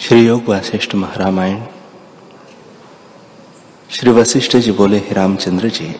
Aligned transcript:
श्री 0.00 0.26
योग 0.26 0.44
वशिष्ठ 0.48 0.94
महारामायण। 0.94 1.62
श्री 3.90 4.10
वशिष्ठ 4.10 4.56
जी 4.56 4.72
बोले, 4.72 4.98
हे 4.98 5.14
रामचंद्र 5.14 5.68
जी, 5.68 5.96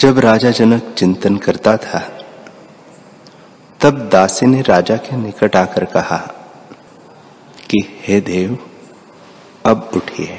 जब 0.00 0.18
राजा 0.18 0.50
जनक 0.50 0.94
चिंतन 0.98 1.36
करता 1.36 1.76
था, 1.76 2.24
तब 3.80 4.08
दासी 4.08 4.46
ने 4.46 4.62
राजा 4.62 4.96
के 4.96 5.16
निकट 5.16 5.56
आकर 5.56 5.84
कहा 5.84 6.16
कि, 7.70 8.02
हे 8.02 8.20
देव, 8.20 8.58
अब 9.66 9.90
उठिए 9.96 10.38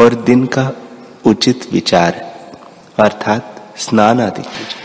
और 0.00 0.14
दिन 0.14 0.46
का 0.46 0.72
उचित 1.26 1.72
विचार, 1.72 2.12
अर्थात 2.98 3.74
स्नान 3.76 4.20
आदि 4.20 4.42
कीजिए। 4.42 4.82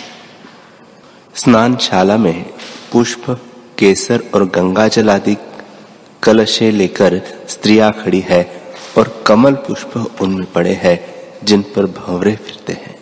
स्नानशाला 1.36 2.18
में 2.18 2.46
पुष्प, 2.92 3.42
केसर 3.80 4.23
और 4.34 4.46
गंगा 4.46 4.88
जल 4.88 5.10
आदि 5.10 5.38
कलशे 6.25 6.71
लेकर 6.71 7.21
स्त्रियाँ 7.47 7.92
खड़ी 7.92 8.20
है 8.20 8.61
और 8.97 9.24
कमल 9.28 9.54
पुष्प 9.54 10.15
उनमें 10.21 10.51
पड़े 10.51 10.74
हैं, 10.74 11.06
जिन 11.43 11.61
पर 11.61 11.86
भंवरे 11.86 12.36
फिरते 12.36 12.74
हैं। 12.74 13.00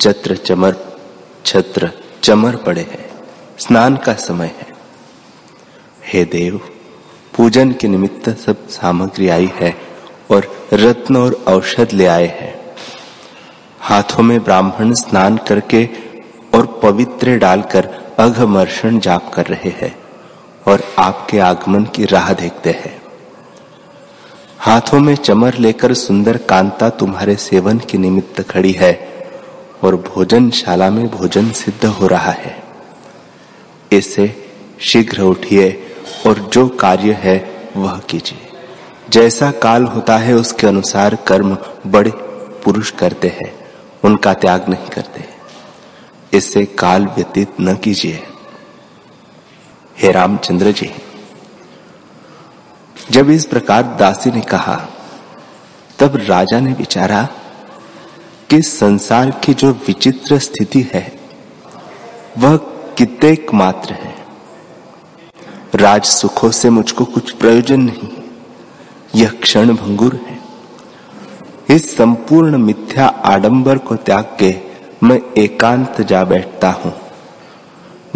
चत्र 0.00 0.36
चमर, 0.36 0.76
छत्र 1.46 1.90
चमर 2.22 2.56
पड़े 2.56 2.80
हैं। 2.80 3.10
स्नान 3.58 3.96
का 3.96 4.14
समय 4.14 4.46
है। 4.46 4.66
हे 6.12 6.24
देव, 6.24 6.60
पूजन 7.36 7.72
के 7.72 7.88
निमित्त 7.88 8.38
सब 8.38 8.68
सामग्री 8.68 9.28
आई 9.28 9.50
है 9.54 9.76
और 10.30 10.68
रत्न 10.72 11.16
और 11.16 11.44
औषध 11.48 11.88
ले 11.92 12.06
आए 12.06 12.26
हैं। 12.26 12.74
हाथों 13.80 14.22
में 14.22 14.44
ब्राह्मण 14.44 14.94
स्नान 14.94 15.36
करके 15.36 15.88
और 16.54 16.80
पवित्र 16.82 17.36
डालकर 17.36 18.14
अघमर्षण 18.18 18.98
जाप 18.98 19.34
कर 19.34 19.46
रहे 19.46 19.70
हैं। 19.70 20.03
और 20.66 20.82
आपके 20.98 21.38
आगमन 21.38 21.84
की 21.84 22.04
राह 22.04 22.32
देखते 22.32 22.70
हैं। 22.70 23.02
हाथों 24.58 25.00
में 25.00 25.14
चमर 25.16 25.54
लेकर 25.54 25.94
सुंदर 25.94 26.36
कांता 26.36 26.90
तुम्हारे 26.90 27.36
सेवन 27.36 27.78
के 27.78 27.98
निमित्त 27.98 28.40
खड़ी 28.40 28.72
है 28.72 28.92
और 29.82 29.96
भोजनशाला 29.96 30.90
में 30.90 31.08
भोजन 31.08 31.50
सिद्ध 31.50 31.84
हो 31.84 32.06
रहा 32.06 32.30
है। 32.30 32.62
इससे 33.92 34.52
शीघ्र 34.80 35.22
उठिए 35.22 35.96
और 36.26 36.38
जो 36.38 36.68
कार्य 36.68 37.12
है 37.12 37.36
वह 37.76 37.98
कीजिए। 37.98 38.38
जैसा 39.10 39.50
काल 39.50 39.84
होता 39.84 40.16
है 40.16 40.34
उसके 40.34 40.66
अनुसार 40.66 41.14
कर्म 41.14 41.56
बड़े 41.86 42.10
पुरुष 42.64 42.90
करते 42.90 43.28
हैं, 43.28 43.52
उनका 44.04 44.34
त्याग 44.34 44.68
नहीं 44.68 44.86
करते। 44.86 45.24
इससे 46.36 46.64
काल 46.64 47.04
व्यतीत 47.06 47.48
न 47.60 47.76
कीजिए। 47.76 48.22
हे 49.96 50.10
रामचंद्र 50.12 50.72
जी, 50.72 50.90
जब 53.10 53.30
इस 53.30 53.44
प्रकार 53.46 53.82
दासी 53.82 54.30
ने 54.30 54.40
कहा, 54.40 54.74
तब 55.98 56.16
राजा 56.16 56.60
ने 56.60 56.72
विचारा 56.72 57.22
कि 58.50 58.60
संसार 58.62 59.30
की 59.44 59.54
जो 59.54 59.70
विचित्र 59.86 60.38
स्थिति 60.38 60.90
है, 60.94 61.20
वह 62.38 62.56
कितेक 62.98 63.54
मात्र 63.54 63.94
है। 63.94 64.14
राज 65.74 66.04
सुखों 66.04 66.50
से 66.50 66.70
मुझको 66.70 67.04
कुछ 67.04 67.30
प्रयोजन 67.32 67.80
नहीं, 67.80 68.08
यह 69.14 69.30
क्षण 69.42 69.74
भंगुर 69.74 70.20
है। 70.26 70.38
इस 71.76 71.96
संपूर्ण 71.96 72.58
मिथ्या 72.58 73.06
आडंबर 73.06 73.78
को 73.78 73.96
त्याग 73.96 74.36
के 74.38 74.54
मैं 75.02 75.20
एकांत 75.38 76.00
जा 76.00 76.24
बैठता 76.24 76.70
हूँ। 76.70 76.92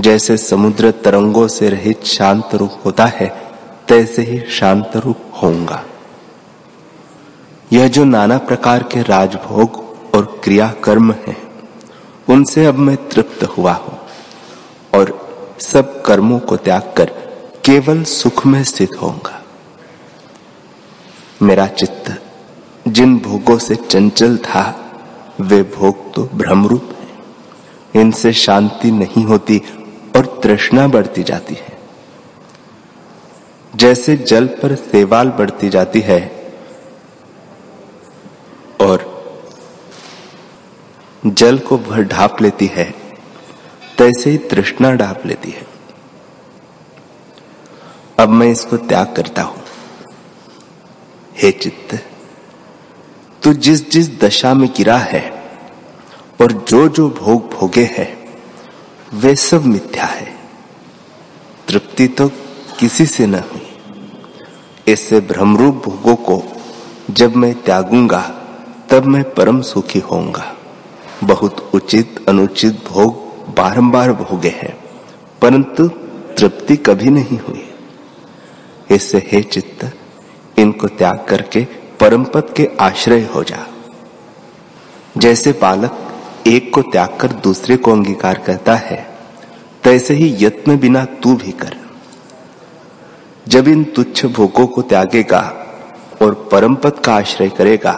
जैसे 0.01 0.37
समुद्र 0.37 0.91
तरंगों 1.05 1.47
से 1.49 1.69
रहित 1.69 2.05
शांत 2.05 2.55
रूप 2.55 2.81
होता 2.85 3.05
है, 3.07 3.27
तैसे 3.89 4.23
ही 4.23 4.41
शांत 4.51 4.97
रूप 4.97 5.21
होऊँगा। 5.43 5.85
यह 7.73 7.89
जो 7.89 8.05
नाना 8.05 8.39
प्रकार 8.39 8.83
के 8.83 9.03
राजभोग 9.03 9.77
और 10.15 10.41
क्रिया 10.45 10.69
कर्म 10.85 11.13
है, 11.13 11.37
उनसे 12.29 12.67
अब 12.67 12.75
मैं 12.75 12.97
तृप्त 13.09 13.43
हुआ 13.45 13.73
हूँ 13.73 13.99
और 14.95 15.13
सब 15.61 16.03
कर्मों 16.03 16.39
को 16.39 16.57
त्याग 16.57 16.93
कर 16.97 17.11
केवल 17.65 18.03
सुख 18.05 18.47
में 18.47 18.63
स्थित 18.65 18.91
होऊँगा। 19.03 19.43
मेरा 21.43 21.67
चित्त 21.67 22.23
जिन 22.89 23.19
भोगों 23.19 23.59
से 23.59 23.75
चंचल 23.75 24.37
था, 24.37 24.63
वे 25.41 25.63
भोग 25.63 26.13
तो 26.15 26.25
भ्रमरूप 26.35 26.89
है। 26.93 28.01
इनसे 28.01 28.33
शांति 28.33 28.91
नहीं 28.91 29.25
होती 29.25 29.61
तृष्णा 30.43 30.87
बढ़ती 30.89 31.23
जाती 31.23 31.55
है। 31.55 31.77
जैसे 33.77 34.17
जल 34.17 34.47
पर 34.47 34.75
सेवाल 34.75 35.29
बढ़ती 35.29 35.69
जाती 35.69 36.01
है 36.01 36.21
और 38.81 39.07
जल 41.27 41.59
को 41.59 41.79
भर 41.79 42.03
ढाप 42.03 42.43
लेती 42.43 42.67
है, 42.67 42.91
तैसे 43.99 44.31
ही 44.31 44.39
तृष्णा 44.39 44.93
ढाप 44.93 45.27
लेती 45.27 45.51
है। 45.51 45.67
अब 48.19 48.29
मैं 48.29 48.51
इसको 48.51 48.77
त्याग 48.77 49.15
करता 49.15 49.43
हूँ। 49.43 49.63
हे 51.37 51.51
चित्त, 51.53 51.95
तू 53.43 53.53
जिस 53.55 53.91
जिस 53.91 54.19
दशा 54.21 54.55
में 54.55 54.69
गिरा 54.77 54.97
है 54.99 55.23
और 56.41 56.53
जो 56.53 56.89
जो 56.89 57.09
भोग 57.11 57.51
भोगे 57.51 57.85
है 57.93 58.18
वे 59.15 59.35
सब 59.37 59.65
मिथ्या 59.65 60.05
है। 60.05 60.27
तृप्ति 61.69 62.07
तो 62.09 62.29
किसी 62.79 63.07
से 63.07 63.27
न 63.27 63.35
हुई। 63.35 64.93
इससे 64.93 65.21
भ्रमरूप 65.21 65.75
भोगों 65.75 66.15
को 66.17 66.43
जब 67.11 67.37
मैं 67.37 67.55
त्यागूँगा, 67.55 68.21
तब 68.91 69.05
मैं 69.05 69.23
परम 69.35 69.61
सुखी 69.61 69.99
होऊँगा। 69.99 70.55
बहुत 71.25 71.71
उचित 71.75 72.25
अनुचित 72.29 72.85
भोग 72.89 73.55
बारंबार 73.55 74.13
भोगे 74.13 74.49
हैं, 74.49 74.77
परंतु 75.43 75.89
तृप्ति 76.39 76.77
कभी 76.77 77.11
नहीं 77.11 77.39
हुई। 77.39 77.65
इससे 78.91 79.23
हे 79.33 79.43
चित्त, 79.43 79.91
इनको 80.59 80.89
त्याग 80.89 81.25
करके 81.29 81.65
परम 82.01 82.25
पद 82.25 82.53
के 82.57 82.69
आश्रय 82.81 83.25
हो 83.25 83.43
जा। 83.45 83.67
जैसे 85.17 85.53
बालक 85.53 86.05
एक 86.49 86.73
को 86.75 86.83
त्याग 86.83 87.17
कर 87.21 87.33
दूसरे 87.33 87.77
को 87.77 87.93
अंगीकार 87.93 88.39
करता 88.39 88.75
है 88.75 89.19
तैसे 89.85 90.15
ही 90.15 90.37
यत्न 90.45 90.79
बिना 90.79 91.05
तू 91.05 91.35
भी 91.35 91.53
कर। 91.53 91.77
जब 93.49 93.69
इन 93.69 93.85
तुच्छ 93.85 94.27
भोगों 94.27 94.67
को 94.67 94.83
त्यागेगा 94.83 95.41
और 96.23 96.35
परम 96.53 96.75
पद 96.75 96.99
का 96.99 97.15
आश्रय 97.15 97.49
करेगा, 97.49 97.93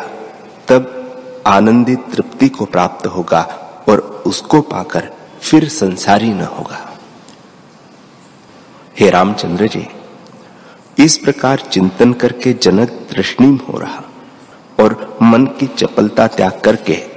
तब 0.68 1.42
आनंदी 1.46 1.94
तृप्ति 1.94 2.48
को 2.48 2.64
प्राप्त 2.64 3.06
होगा 3.06 3.40
और 3.88 3.98
उसको 4.26 4.60
पाकर 4.60 5.10
फिर 5.42 5.68
संसारी 5.68 6.32
न 6.32 6.40
होगा। 6.40 6.86
हे 9.00 9.10
रामचंद्र 9.10 9.66
जी, 9.66 9.86
इस 10.98 11.18
प्रकार 11.18 11.60
चिंतन 11.60 12.12
करके 12.12 12.52
जनक 12.52 12.90
दृष्णिम 13.10 13.56
हो 13.68 13.78
रहा 13.78 14.02
और 14.80 15.18
मन 15.22 15.46
की 15.46 15.66
चपलता 15.66 16.26
त्याग 16.26 16.60
करके 16.64 17.09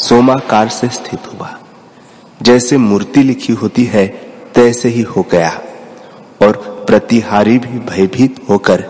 सोमाकार 0.00 0.68
से 0.68 0.88
स्थित 0.88 1.20
हुआ। 1.26 1.58
जैसे 2.42 2.76
मूर्ति 2.76 3.22
लिखी 3.22 3.52
होती 3.52 3.84
है, 3.84 4.06
तैसे 4.54 4.88
ही 4.88 5.02
हो 5.02 5.26
गया। 5.30 5.60
और 6.42 6.84
प्रतिहारी 6.86 7.58
भी 7.58 7.78
भयभीत 7.78 8.40
होकर 8.48 8.84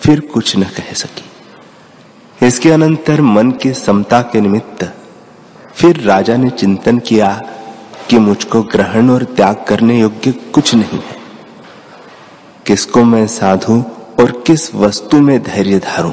फिर 0.00 0.20
कुछ 0.20 0.56
न 0.56 0.62
कह 0.62 0.92
सकी। 0.92 1.24
इसके 2.46 2.70
अनंतर 2.70 3.20
मन 3.20 3.50
की 3.50 3.72
समता 3.72 4.22
के 4.22 4.40
निमित्त 4.40 4.94
फिर 5.74 6.00
राजा 6.00 6.36
ने 6.36 6.50
चिंतन 6.50 6.98
किया 6.98 7.42
कि 8.10 8.18
मुझको 8.18 8.62
ग्रहण 8.62 9.10
और 9.10 9.24
त्याग 9.24 9.64
करने 9.68 10.00
योग्य 10.00 10.32
कुछ 10.32 10.74
नहीं 10.74 10.98
है। 10.98 11.16
किसको 12.66 13.04
मैं 13.04 13.26
साधू 13.26 13.84
और 14.20 14.44
किस 14.46 14.74
वस्तु 14.74 15.20
में 15.20 15.42
धैर्य 15.42 15.78
धारूं? 15.78 16.12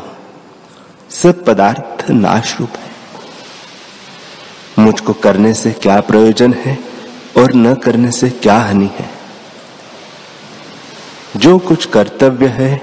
सब 1.09 1.45
पदार्थ 1.45 2.11
नाश 2.11 2.59
रूप 2.59 2.69
है। 2.69 2.92
मुझको 4.83 5.13
करने 5.13 5.53
से 5.53 5.71
क्या 5.71 5.99
प्रयोजन 6.01 6.53
है 6.53 6.77
और 7.37 7.53
न 7.53 7.73
करने 7.75 8.11
से 8.11 8.29
क्या 8.29 8.57
हानि 8.57 8.89
है? 8.93 9.09
जो 11.37 11.57
कुछ 11.59 11.85
कर्तव्य 11.85 12.47
है, 12.47 12.81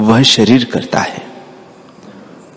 वह 0.00 0.22
शरीर 0.22 0.64
करता 0.64 0.98
है। 0.98 1.26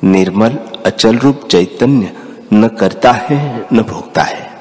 निर्मल, 0.04 0.60
अचल 0.86 1.18
रूप 1.18 1.48
चैतन्य 1.51 2.13
न 2.54 2.68
करता 2.68 3.12
है, 3.12 3.68
न 3.74 3.81
भोगता 3.81 4.24
है। 4.24 4.51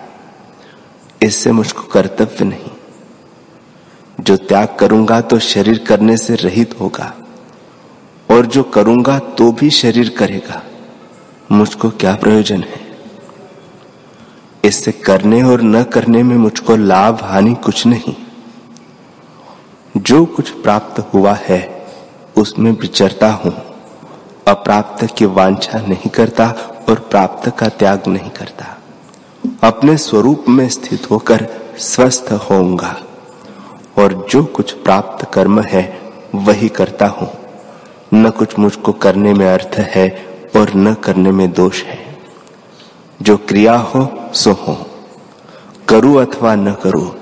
इससे 1.23 1.53
मुझको 1.53 1.83
कर्तव्य 1.83 2.45
नहीं। 2.45 2.71
जो 4.21 4.37
त्याग 4.37 4.77
करूँगा 4.81 5.21
तो 5.21 5.39
शरीर 5.39 5.79
करने 5.79 6.17
से 6.17 6.35
रहित 6.35 6.75
होगा, 6.81 7.15
और 8.31 8.47
जो 8.47 8.63
करूँगा 8.63 9.19
तो 9.19 9.53
भी 9.53 9.71
शरीर 9.71 10.09
करेगा। 10.09 10.63
मुझको 11.53 11.91
क्या 11.91 12.15
प्रयोजन 12.15 12.63
है? 12.63 12.82
इससे 14.65 14.93
करने 14.93 15.43
और 15.43 15.63
न 15.63 15.83
करने 15.83 16.23
में 16.23 16.37
मुझको 16.37 16.77
लाभ 16.77 17.21
हानि 17.23 17.55
कुछ 17.55 17.87
नहीं। 17.87 18.17
जो 19.97 20.25
कुछ 20.25 20.51
प्राप्त 20.51 21.01
हुआ 21.15 21.33
है, 21.33 21.87
उसमें 22.39 22.71
विचरता 22.71 23.33
हूँ। 23.33 23.55
अप्राप्त 24.49 25.09
की 25.19 25.25
वांछा 25.25 25.79
नहीं 25.79 26.11
करता 26.11 26.47
और 26.89 26.95
प्राप्त 27.11 27.59
का 27.59 27.69
त्याग 27.69 28.03
नहीं 28.09 28.31
करता। 28.31 28.79
अपने 29.63 29.97
स्वरूप 29.97 30.45
में 30.49 30.69
स्थित 30.69 31.11
होकर 31.11 31.49
स्वस्थ 31.79 32.33
होऊँगा। 32.33 32.97
और 33.99 34.27
जो 34.31 34.45
कुछ 34.45 34.73
प्राप्त 34.73 35.31
कर्म 35.35 35.61
है, 35.61 36.13
वही 36.35 36.69
करता 36.69 37.07
हूँ। 37.07 37.31
न 38.15 38.31
कुछ 38.31 38.59
मुझको 38.59 38.93
करने 38.93 39.35
में 39.35 39.53
अर्थ 39.53 39.75
है 39.79 40.27
और 40.57 40.75
न 40.75 40.95
करने 40.95 41.31
में 41.31 41.53
दोष 41.53 41.83
है। 41.83 42.12
जो 43.23 43.37
क्रिया 43.37 43.77
हो, 43.77 44.31
सो 44.35 44.53
हो। 44.53 44.87
करूँ 45.89 46.27
अथवा 46.27 46.55
न 46.55 46.73
करूँ, 46.73 47.13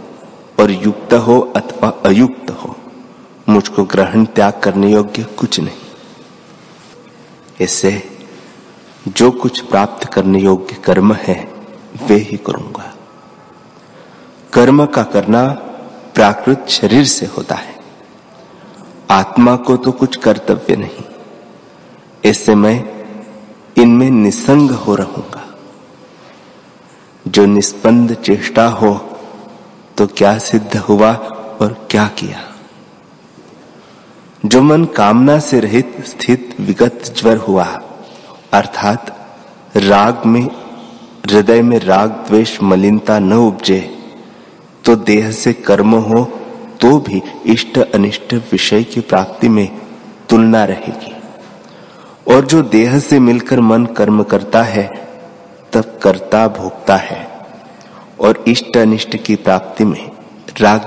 और 0.60 0.70
युक्त 0.70 1.14
हो 1.14 1.40
अथवा 1.56 1.88
अयुक्त 1.88 2.50
हो, 2.50 2.76
मुझको 3.48 3.84
ग्रहण 3.84 4.24
त्याग 4.24 4.60
करने 4.64 4.92
योग्य 4.92 5.22
कुछ 5.22 5.60
नहीं। 5.60 5.76
इससे 7.60 8.02
जो 9.08 9.30
कुछ 9.30 9.60
प्राप्त 9.60 10.08
करने 10.08 10.40
योग्य 10.40 10.74
कर्म 10.74 11.12
है, 11.12 11.52
वे 12.06 12.14
ही 12.14 12.36
करूँगा। 12.36 12.94
कर्म 14.52 14.86
का 14.86 15.02
करना 15.02 15.46
प्राकृत 16.14 16.66
शरीर 16.68 17.04
से 17.04 17.26
होता 17.26 17.54
है। 17.54 17.80
आत्मा 19.10 19.56
को 19.56 19.76
तो 19.76 19.92
कुछ 19.92 20.16
कर्तव्य 20.16 20.76
नहीं। 20.76 21.04
इससे 22.24 22.54
मैं 22.54 23.06
इनमें 23.76 24.10
निसंग 24.10 24.70
हो 24.70 24.94
रहूँगा। 24.94 25.39
जो 27.28 27.44
निष्पन्द 27.46 28.14
चेष्टा 28.14 28.66
हो 28.68 28.94
तो 29.98 30.06
क्या 30.06 30.38
सिद्ध 30.38 30.76
हुआ 30.76 31.12
और 31.60 31.86
क्या 31.90 32.06
किया? 32.18 32.38
जो 34.46 34.62
मन 34.62 34.84
कामना 34.84 35.38
से 35.38 35.60
रहित 35.60 35.96
स्थित 36.06 36.56
विगत 36.60 37.12
ज्वर 37.16 37.36
हुआ, 37.36 37.64
अर्थात 38.52 39.16
राग 39.76 40.22
में, 40.26 40.42
हृदय 41.26 41.62
में 41.62 41.78
राग 41.78 42.10
द्वेष 42.28 42.56
मलिनता 42.62 43.18
न 43.18 43.32
उपजे 43.32 43.80
तो 44.84 44.96
देह 44.96 45.30
से 45.32 45.52
कर्म 45.52 45.94
हो 45.94 46.24
तो 46.80 46.98
भी 46.98 47.22
इष्ट 47.46 47.78
अनिष्ट 47.78 48.34
विषय 48.52 48.82
की 48.84 49.00
प्राप्ति 49.00 49.48
में 49.48 49.68
तुलना 50.28 50.64
रहेगी। 50.64 51.14
और 52.26 52.46
जो 52.46 52.62
देह 52.62 52.98
से 52.98 53.18
मिलकर 53.18 53.60
मन 53.60 53.84
कर्म 53.86 54.22
करता 54.22 54.62
है 54.62 55.09
तब 55.72 56.00
कर्ता 56.02 56.48
भोगता 56.48 56.96
है 56.96 57.46
और 58.20 58.44
इष्ट 58.48 58.76
अनिष्ट 58.76 59.16
की 59.16 59.36
प्राप्ति 59.36 59.84
में 59.84 60.10
राग 60.60 60.80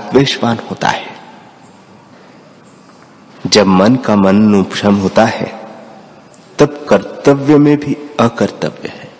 होता 0.70 0.88
है। 0.88 1.06
जब 3.46 3.66
मन 3.66 3.96
का 3.96 4.16
मन 4.16 4.54
उपशम 4.54 4.94
होता 4.94 5.24
है, 5.24 5.60
तब 6.58 6.86
कर्तव्य 6.88 7.58
में 7.58 7.76
भी 7.76 7.96
अकर्तव्य 8.20 8.88
है। 8.88 9.10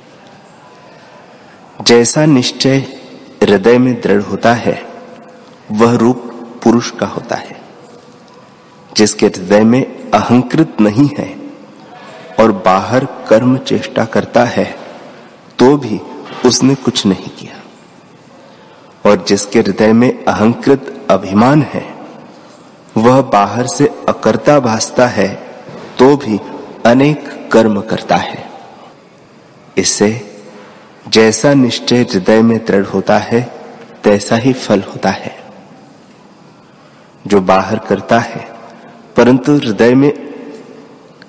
जैसा 1.82 2.26
निश्चय 2.26 2.76
हृदय 3.42 3.78
में 3.78 4.00
दृढ़ 4.00 4.22
होता 4.22 4.54
है, 4.54 4.86
वह 5.72 5.96
रूप 5.96 6.16
पुरुष 6.64 6.90
का 6.90 7.06
होता 7.06 7.36
है, 7.36 7.60
जिसके 8.96 9.26
हृदय 9.26 9.64
में 9.64 10.10
अहंकृत 10.10 10.76
नहीं 10.80 11.10
है 11.18 11.36
और 12.40 12.52
बाहर 12.52 13.04
कर्म 13.04 13.56
चेष्टा 13.56 14.04
करता 14.04 14.44
है 14.44 14.83
तो 15.58 15.76
भी 15.76 16.00
उसने 16.46 16.74
कुछ 16.74 17.06
नहीं 17.06 17.28
किया। 17.28 17.60
और 19.04 19.24
जिसके 19.24 19.60
हृदय 19.60 19.92
में 19.92 20.24
अहंकृत 20.24 21.06
अभिमान 21.10 21.62
है, 21.62 21.84
वह 22.96 23.20
बाहर 23.22 23.66
से 23.66 23.86
अकर्ता 24.08 24.58
भासता 24.60 25.06
है 25.06 25.28
तो 25.98 26.16
भी 26.16 26.38
अनेक 26.86 27.50
कर्म 27.52 27.80
करता 27.80 28.16
है। 28.16 28.50
इससे 29.76 30.08
जैसा 31.08 31.54
निश्चय 31.54 32.02
हृदय 32.02 32.42
में 32.42 32.58
दृढ़ 32.64 32.84
होता 32.84 33.18
है, 33.18 33.40
तैसा 34.04 34.36
ही 34.36 34.52
फल 34.52 34.80
होता 34.82 35.10
है। 35.10 35.36
जो 37.26 37.40
बाहर 37.40 37.78
करता 37.78 38.18
है, 38.18 38.48
परंतु 39.16 39.56
हृदय 39.56 39.94
में 39.94 40.12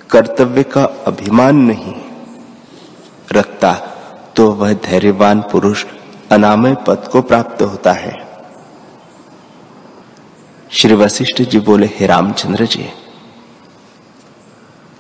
कर्तव्य 0.10 0.64
का 0.64 0.84
अभिमान 0.84 1.56
नहीं 1.56 1.94
रखता 3.32 3.72
तो 4.36 4.52
वह 4.52 4.74
धैर्यवान 4.74 5.42
पुरुष 5.42 5.86
अनामय 6.32 6.76
पद 6.88 7.08
को 7.12 7.22
प्राप्त 7.22 7.62
होता 7.62 7.92
है। 7.92 8.14
श्री 10.72 10.94
वशिष्ठ 10.94 11.42
जी 11.42 11.60
बोले, 11.60 11.86
हे 11.86 12.08
रामचंद्र 12.08 12.66
जी, 12.66 12.90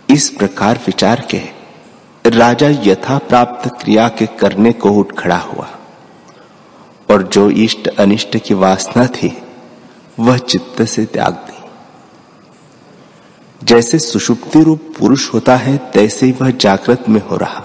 इस 0.09 0.29
प्रकार 0.29 0.79
विचार 0.85 1.27
के 1.31 1.41
राजा 2.25 2.69
यथा 2.83 3.17
प्राप्त 3.17 3.69
क्रिया 3.81 4.07
के 4.09 4.25
करने 4.25 4.71
को 4.71 4.91
उठ 4.91 5.15
खड़ा 5.17 5.37
हुआ 5.37 5.67
और 7.09 7.23
जो 7.23 7.49
इष्ट 7.49 7.87
अनिष्ट 7.87 8.37
की 8.37 8.53
वासना 8.53 9.05
थी, 9.07 9.37
वह 10.19 10.37
चित्त 10.37 10.81
से 10.83 11.05
त्याग 11.05 11.33
दी। 11.33 11.63
जैसे 13.63 13.99
सुषुप्ति 13.99 14.63
रूप 14.63 14.93
पुरुष 14.99 15.33
होता 15.33 15.55
है, 15.55 15.77
तैसे 15.77 16.31
वह 16.41 16.51
जागृत 16.51 17.09
में 17.09 17.21
हो 17.21 17.37
रहा। 17.37 17.63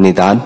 निदान, 0.00 0.42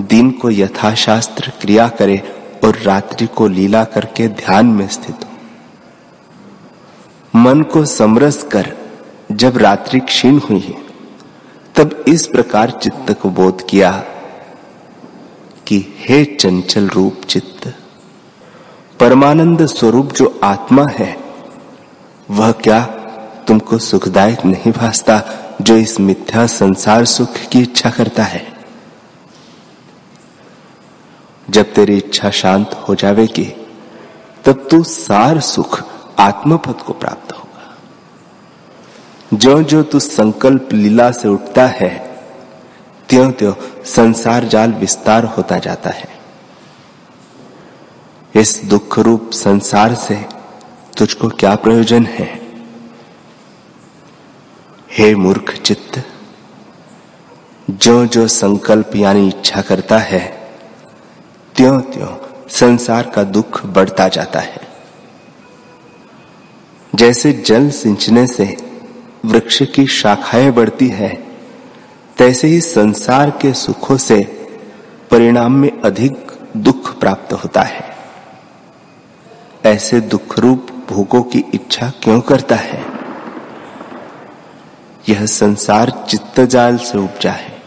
दिन 0.00 0.30
को 0.30 0.50
यथाशास्त्र 0.50 1.52
क्रिया 1.60 1.88
करे 1.88 2.22
और 2.64 2.78
रात्रि 2.78 3.26
को 3.26 3.48
लीला 3.48 3.84
करके 3.84 4.28
ध्यान 4.28 4.66
में 4.66 4.88
स्थित 4.88 5.24
हो। 5.24 5.28
मन 7.38 7.62
को 7.62 7.84
समरस 7.84 8.42
कर 8.42 8.72
जब 9.32 9.56
रात्रि 9.58 10.00
क्षीण 10.00 10.38
हुई 10.38 10.58
है, 10.58 10.76
तब 11.76 12.04
इस 12.08 12.26
प्रकार 12.26 12.70
चित्त 12.70 13.12
को 13.12 13.30
बोध 13.30 13.66
किया 13.68 13.92
कि 15.66 15.96
हे 15.98 16.24
चंचल 16.24 16.88
रूप 16.88 17.20
चित्त, 17.28 17.74
परमानंद 19.00 19.66
स्वरूप 19.66 20.12
जो 20.12 20.40
आत्मा 20.44 20.86
है, 20.90 21.16
वह 22.30 22.52
क्या 22.52 22.80
तुमको 23.48 23.78
सुखदायक 23.78 24.44
नहीं 24.44 24.72
भासता 24.72 25.22
जो 25.62 25.76
इस 25.76 26.00
मिथ्या 26.00 26.46
संसार 26.46 27.04
सुख 27.04 27.36
की 27.52 27.60
इच्छा 27.60 27.90
करता 27.90 28.22
है? 28.22 28.57
जब 31.50 31.72
तेरी 31.74 31.96
इच्छा 31.96 32.30
शांत 32.30 32.84
हो 32.88 32.94
जाएगी 32.94 33.56
तब 34.44 34.68
तू 34.70 34.82
सार 34.82 35.40
सुख 35.40 35.84
आत्मपद 36.18 36.82
को 36.82 36.92
प्राप्त 36.92 37.32
होगा। 37.32 37.78
जो 39.34 39.62
जो 39.62 39.82
तू 39.82 39.98
संकल्प 39.98 40.68
लीला 40.72 41.10
से 41.10 41.28
उठता 41.28 41.66
है 41.66 42.20
त्यों 43.08 43.32
त्यों 43.32 43.84
संसार 43.84 44.44
जाल 44.44 44.72
विस्तार 44.72 45.24
होता 45.24 45.58
जाता 45.58 45.90
है। 45.90 46.08
इस 48.34 48.64
दुख 48.64 48.98
रूप 48.98 49.30
संसार 49.30 49.94
से 49.94 50.26
तुझको 50.96 51.28
क्या 51.28 51.54
प्रयोजन 51.54 52.06
है? 52.06 52.40
हे 54.92 55.14
मूर्ख 55.14 55.52
चित्त 55.52 56.04
जो 57.70 58.06
जो 58.06 58.28
संकल्प 58.28 58.90
यानी 58.96 59.28
इच्छा 59.28 59.62
करता 59.62 59.98
है 59.98 60.37
त्यों 61.58 61.80
त्यों 61.80 62.16
संसार 62.48 63.10
का 63.10 63.22
दुख 63.22 63.66
बढ़ता 63.66 64.08
जाता 64.08 64.40
है। 64.40 64.60
जैसे 66.94 67.32
जल 67.32 67.70
सिंचने 67.70 68.26
से 68.26 68.56
वृक्ष 69.24 69.62
की 69.62 69.86
शाखाएँ 69.86 70.50
बढ़ती 70.50 70.88
है, 70.88 71.26
तैसे 72.18 72.48
ही 72.48 72.60
संसार 72.60 73.30
के 73.30 73.52
सुखों 73.52 73.96
से 73.96 74.24
परिणाम 75.10 75.52
में 75.52 75.80
अधिक 75.80 76.32
दुख 76.56 76.98
प्राप्त 76.98 77.32
होता 77.32 77.62
है। 77.62 77.96
ऐसे 79.64 80.00
दुख 80.00 80.38
रूप 80.38 80.66
भोगों 80.88 81.22
की 81.22 81.44
इच्छा 81.54 81.92
क्यों 82.02 82.20
करता 82.20 82.56
है? 82.56 82.84
यह 85.08 85.26
संसार 85.26 86.06
चित्त 86.08 86.40
जाल 86.40 86.76
से 86.76 86.98
उपजा 86.98 87.32
है। 87.32 87.62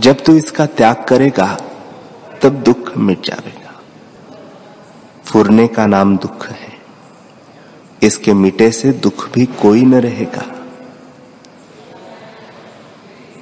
जब 0.00 0.24
तू 0.24 0.36
इसका 0.36 0.66
त्याग 0.66 0.96
करेगा 1.08 1.58
तब 2.42 2.62
दुख 2.62 2.96
मिट 2.96 3.26
जाएगा। 3.26 3.72
फुरने 5.24 5.66
का 5.66 5.86
नाम 5.86 6.16
दुख 6.16 6.46
है। 6.48 6.72
इसके 8.02 8.32
मिटे 8.34 8.70
से 8.70 8.92
दुख 8.92 9.28
भी 9.32 9.44
कोई 9.62 9.82
न 9.82 9.94
रहेगा। 9.94 10.44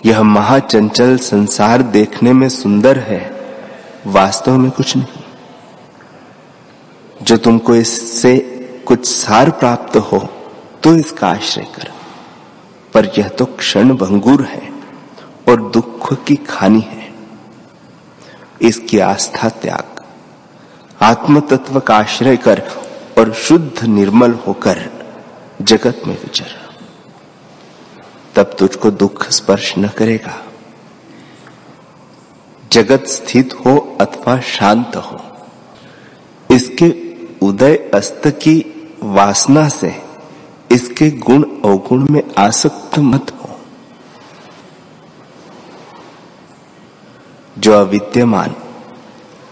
यह 0.06 0.22
महाचंचल 0.22 1.16
संसार 1.18 1.82
देखने 1.82 2.32
में 2.32 2.48
सुंदर 2.48 2.98
है, 2.98 3.20
वास्तव 4.06 4.56
में 4.56 4.70
कुछ 4.70 4.96
नहीं। 4.96 5.22
जो 7.22 7.36
तुमको 7.36 7.74
इससे 7.74 8.36
कुछ 8.86 9.06
सार 9.06 9.50
प्राप्त 9.50 9.96
हो 9.96 10.18
तो 10.82 10.94
इसका 10.96 11.28
आश्रय 11.28 11.64
कर। 11.76 11.90
पर 12.94 13.06
यह 13.18 13.28
तो 13.28 13.44
क्षण 13.44 13.94
भंगुर 13.96 14.44
है 14.44 14.72
और 15.48 15.70
दुख 15.70 16.24
की 16.24 16.36
खानी 16.36 16.80
है। 16.80 17.01
इसकी 18.62 18.98
आस्था 18.98 19.48
त्याग 19.48 20.00
आत्म 21.00 21.40
तत्व 21.40 21.78
का 21.80 21.96
आश्रय 21.96 22.36
कर 22.36 22.62
और 23.18 23.32
शुद्ध 23.34 23.84
निर्मल 23.84 24.32
होकर 24.46 24.78
जगत 25.62 26.02
में 26.06 26.14
विचर। 26.14 26.54
तब 28.34 28.54
तुझको 28.58 28.90
दुख 28.90 29.28
स्पर्श 29.30 29.72
न 29.78 29.88
करेगा। 29.88 30.36
जगत 32.72 33.06
स्थित 33.06 33.54
हो 33.54 33.76
अथवा 34.00 34.38
शांत 34.40 34.96
हो, 34.96 35.20
इसके 36.50 36.90
उदय 37.42 37.76
अस्त 37.94 38.22
की 38.42 38.56
वासना 39.02 39.68
से 39.68 39.94
इसके 40.70 41.10
गुण 41.10 41.42
अवगुण 41.64 42.06
में 42.10 42.22
आसक्त 42.38 42.98
मत 42.98 43.32
हो 43.32 43.58
जो 47.62 47.72
अविद्यमान, 47.72 48.54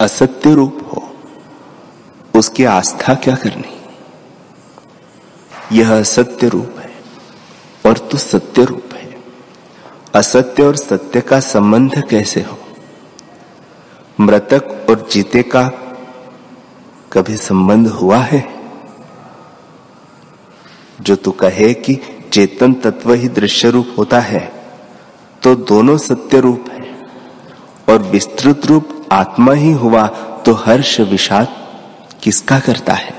असत्य 0.00 0.54
रूप 0.54 0.78
हो, 0.86 1.02
उसकी 2.34 2.64
आस्था 2.64 3.14
क्या 3.14 3.34
करनी? 3.34 3.76
यह 5.72 6.00
असत्य 6.00 6.48
रूप 6.48 6.78
है 6.78 6.90
और 7.86 7.98
तू 7.98 8.18
सत्य 8.18 8.64
रूप 8.64 8.94
है। 8.94 9.16
असत्य 10.14 10.62
और 10.62 10.76
सत्य 10.76 11.20
का 11.20 11.40
संबंध 11.40 12.02
कैसे 12.08 12.40
हो? 12.40 12.58
मृतक 14.20 14.86
और 14.90 15.08
जीते 15.12 15.42
का 15.42 15.68
कभी 17.12 17.36
संबंध 17.36 17.88
हुआ 17.88 18.18
है? 18.18 18.42
जो 21.00 21.16
तू 21.16 21.30
कहे 21.30 21.72
कि 21.74 21.98
चेतन 22.32 22.74
तत्व 22.74 23.12
ही 23.12 23.28
दृश्य 23.28 23.70
रूप 23.70 23.94
होता 23.98 24.20
है 24.20 24.42
तो 25.42 25.54
दोनों 25.54 25.96
सत्य 25.98 26.40
रूप 26.40 26.64
है। 26.70 26.79
और 27.90 28.02
विस्तृत 28.02 28.66
रूप 28.66 29.08
आत्मा 29.12 29.52
ही 29.52 29.72
हुआ 29.72 30.06
तो 30.46 30.52
हर्ष 30.52 31.00
विषाद 31.00 31.48
किसका 32.22 32.58
करता 32.60 32.92
है? 32.92 33.14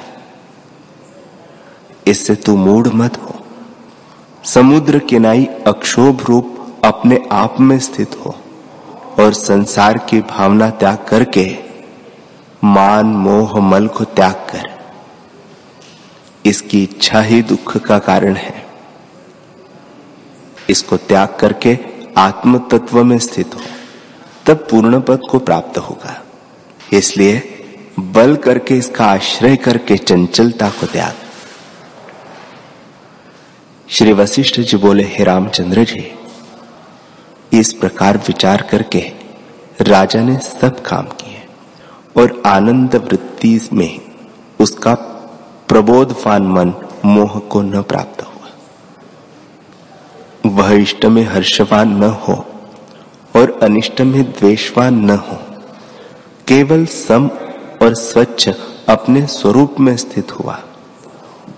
इससे 2.07 2.35
तू 2.35 2.55
मूड 2.55 2.87
मत 2.87 3.17
हो। 3.17 3.35
समुद्र 4.43 4.99
किनाई 4.99 5.45
अक्षोभ 5.67 6.21
रूप 6.21 6.57
अपने 6.85 7.27
आप 7.31 7.59
में 7.59 7.79
स्थित 7.79 8.15
हो 8.15 8.35
और 9.19 9.33
संसार 9.33 9.97
की 9.97 10.19
भावना 10.19 10.69
त्याग 10.69 11.05
करके 11.09 11.57
मान, 12.63 13.05
मोह, 13.05 13.59
मल 13.59 13.87
को 13.87 14.03
त्याग 14.03 14.33
कर। 14.33 14.69
इसकी 16.45 16.83
इच्छा 16.83 17.21
ही 17.21 17.41
दुख 17.41 17.77
का 17.77 17.99
कारण 17.99 18.35
है। 18.35 18.65
इसको 20.69 20.97
त्याग 20.97 21.37
करके 21.39 21.79
आत्म 22.17 22.57
तत्व 22.57 23.03
में 23.03 23.19
स्थित 23.19 23.55
हो। 23.55 23.61
तब 24.51 24.57
पूर्ण 24.57 25.01
पद 25.01 25.19
को 25.31 25.39
प्राप्त 25.39 25.77
होगा। 25.77 26.23
इसलिए 26.93 27.41
बल 27.99 28.35
करके 28.35 28.77
इसका 28.77 29.05
आश्रय 29.05 29.55
करके 29.55 29.97
चंचलता 29.97 30.69
को 30.69 30.85
त्याग। 30.85 31.13
श्री 33.89 34.13
वशिष्ठ 34.13 34.59
जी 34.59 34.77
बोले, 34.77 35.03
हे 35.03 35.23
रामचंद्र 35.23 35.83
जी, 35.83 36.11
इस 37.53 37.73
प्रकार 37.73 38.17
विचार 38.17 38.61
करके 38.61 39.11
राजा 39.81 40.21
ने 40.21 40.37
सब 40.39 40.81
काम 40.81 41.05
किए 41.05 41.43
और 42.17 42.41
आनंद 42.45 42.95
वृत्ति 42.95 43.69
में 43.73 44.01
उसका 44.59 44.93
प्रबोधवान 45.67 46.41
मन 46.41 46.73
मोह 47.05 47.39
को 47.39 47.61
न 47.61 47.81
प्राप्त 47.81 48.21
हुआ। 48.21 48.49
वह 50.45 50.71
इष्ट 50.73 51.05
में 51.05 51.23
हर्षवान 51.23 51.89
न 51.89 52.03
हो 52.03 52.45
और 53.35 53.59
अनिष्ट 53.63 54.01
में 54.01 54.23
द्वेषवान 54.23 54.93
न 54.93 55.09
हो। 55.09 55.37
केवल 56.47 56.85
सम 56.85 57.27
और 57.81 57.93
स्वच्छ 57.93 58.49
अपने 58.89 59.25
स्वरूप 59.27 59.75
में 59.79 59.97
स्थित 59.97 60.31
हुआ 60.31 60.59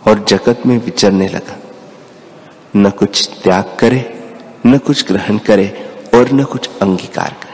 और 0.07 0.23
जगत 0.23 0.61
में 0.65 0.77
विचरने 0.77 1.27
लगा। 1.27 1.59
न 2.75 2.89
कुछ 2.89 3.29
त्याग 3.43 3.77
करे, 3.79 4.19
न 4.65 4.77
कुछ 4.77 5.07
ग्रहण 5.07 5.37
करे 5.37 5.89
और 6.13 6.31
न 6.31 6.43
कुछ 6.43 6.69
अंगीकार 6.81 7.35
करे। 7.41 7.53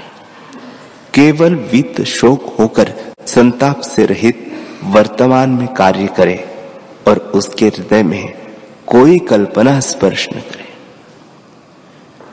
केवल 1.14 1.56
वित्त 1.56 2.02
शोक 2.02 2.56
होकर 2.60 2.94
संताप 3.26 3.82
से 3.82 4.06
रहित 4.06 4.46
वर्तमान 4.84 5.50
में 5.50 5.68
कार्य 5.68 6.08
करे 6.08 6.46
और 7.08 7.18
उसके 7.18 7.68
हृदय 7.68 8.04
में 8.04 8.34
कोई 8.88 9.20
कल्पना 9.20 9.80
स्पर्श 9.80 10.28
न 10.36 10.40
करे। 10.40 10.59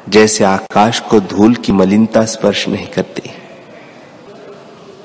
जैसे 0.09 0.45
आकाश 0.45 1.01
को 1.01 1.21
धूल 1.21 1.55
की 1.55 1.73
मलिनता 1.73 2.25
स्पर्श 2.25 2.69
नहीं 2.69 2.87
करती। 2.87 3.31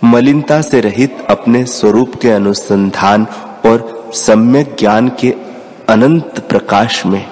मलिनता 0.04 0.62
से 0.62 0.82
रहित 0.82 1.26
अपने 1.30 1.66
स्वरूप 1.66 2.16
के 2.22 2.32
अनुसंधान 2.32 3.28
और 3.66 4.12
सम्यक 4.14 4.76
ज्ञान 4.80 5.10
के 5.10 5.36
अनंत 5.90 6.40
प्रकाश 6.50 7.06
में 7.06 7.26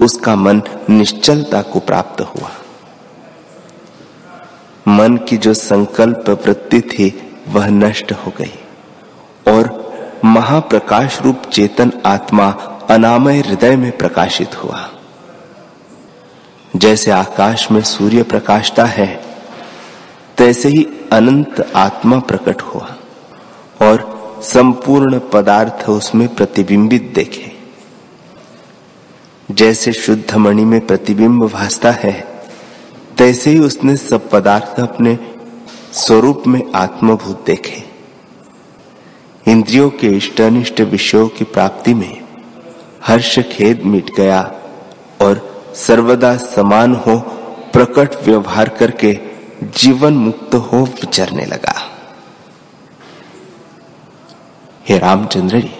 उसका 0.00 0.36
मन 0.36 0.62
निश्चलता 0.90 1.62
को 1.62 1.80
प्राप्त 1.80 2.20
हुआ। 2.20 2.50
मन 4.88 5.16
की 5.16 5.36
जो 5.36 5.54
संकल्प 5.54 6.28
वृत्ति 6.28 6.80
थी, 6.80 7.32
वह 7.48 7.68
नष्ट 7.68 8.12
हो 8.12 8.32
गई 8.38 8.58
और 9.48 9.86
महाप्रकाश 10.24 11.22
रूप 11.22 11.42
चेतन 11.52 11.92
आत्मा 12.06 12.50
अनामय 12.90 13.40
हृदय 13.40 13.76
में 13.76 13.98
प्रकाशित 13.98 14.64
हुआ। 14.64 14.90
जैसे 16.76 17.10
आकाश 17.10 17.70
में 17.70 17.80
सूर्य 17.80 18.22
प्रकाशता 18.22 18.84
है, 18.84 19.24
तैसे 20.38 20.68
ही 20.68 20.86
अनंत 21.12 21.72
आत्मा 21.76 22.18
प्रकट 22.18 22.62
हुआ 22.62 22.96
और 23.82 24.16
संपूर्ण 24.42 25.20
पदार्थ 25.32 25.88
उसमें 25.88 26.34
प्रतिबिंबित 26.34 27.12
देखे। 27.14 27.52
जैसे 29.50 29.92
शुद्ध 29.92 30.34
मणि 30.34 30.64
में 30.64 30.86
प्रतिबिंब 30.86 31.46
भासता 31.48 31.90
है, 31.90 32.42
तैसे 33.18 33.50
ही 33.50 33.58
उसने 33.58 33.96
सब 33.96 34.30
पदार्थ 34.30 34.80
अपने 34.80 35.18
स्वरूप 35.92 36.42
में 36.46 36.72
आत्मभूत 36.74 37.44
देखे। 37.46 37.84
इंद्रियों 39.48 39.90
के 39.90 40.06
इष्ट 40.06 40.40
अनिष्ट 40.40 40.80
विषयों 40.80 41.28
की 41.28 41.44
प्राप्ति 41.44 41.94
में 41.94 42.20
हर्ष 43.04 43.38
खेद 43.38 43.82
मिट 43.82 44.14
गया 44.16 44.52
सर्वदा 45.76 46.36
समान 46.36 46.94
हो, 46.94 47.18
प्रकट 47.72 48.14
व्यवहार 48.24 48.68
करके 48.68 49.18
जीवन 49.76 50.14
मुक्त 50.14 50.54
हो 50.54 50.78
विचरने 50.82 51.44
लगा। 51.44 51.74
हे 54.88 54.98
रामचंद्र 54.98 55.60
जी, 55.60 55.72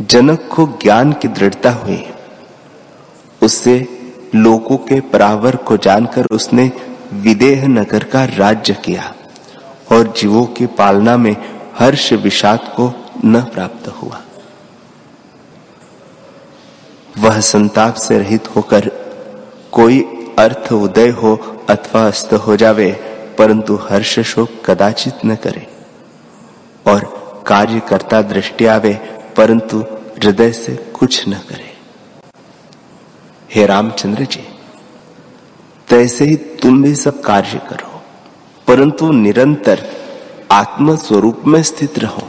जनक 0.00 0.48
को 0.54 0.66
ज्ञान 0.82 1.12
की 1.12 1.28
दृढ़ता 1.28 1.70
हुई, 1.70 2.04
उससे 3.42 3.76
लोगों 4.34 4.76
के 4.76 5.00
परावर 5.00 5.56
को 5.56 5.76
जानकर 5.76 6.26
उसने 6.30 6.70
विदेह 7.12 7.66
नगर 7.68 8.04
का 8.04 8.24
राज्य 8.24 8.74
किया 8.74 9.14
और 9.92 10.12
जीवों 10.16 10.44
की 10.46 10.66
पालना 10.66 11.16
में 11.16 11.36
हर्ष 11.78 12.12
विषाद 12.12 12.72
को 12.76 12.92
न 13.24 13.42
प्राप्त 13.42 13.88
हुआ। 13.88 14.20
वह 17.20 17.40
संताप 17.42 17.94
से 17.96 18.18
रहित 18.18 18.48
होकर 18.56 18.88
कोई 19.72 20.00
अर्थ 20.38 20.72
उदय 20.72 21.08
हो 21.12 21.34
अथवा 21.70 22.06
अस्त 22.06 22.32
हो 22.36 22.56
जावे, 22.56 22.90
परंतु 23.38 23.74
हर्ष 23.82 24.18
शोक 24.26 24.50
कदाचित 24.66 25.24
न 25.26 25.34
करे। 25.36 25.66
और 26.86 27.04
कार्य 27.46 27.80
करता 27.80 28.20
दृष्टि 28.24 28.66
आवे, 28.66 28.94
परंतु 29.36 29.80
हृदय 30.16 30.52
से 30.52 30.76
कुछ 30.98 31.28
न 31.28 31.40
करे। 31.48 31.70
हे 33.50 33.66
रामचंद्र 33.66 34.24
जी, 34.24 34.44
तैसे 35.88 36.24
ही 36.24 36.36
तुम 36.62 36.82
भी 36.82 36.94
सब 36.96 37.22
कार्य 37.22 37.60
करो, 37.70 38.02
परंतु 38.66 39.12
निरंतर 39.12 39.86
आत्म 40.52 40.96
स्वरूप 40.96 41.42
में 41.46 41.62
स्थित 41.62 41.98
रहो 41.98 42.28